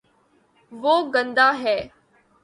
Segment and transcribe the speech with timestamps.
[0.71, 1.77] وہ گندا ہے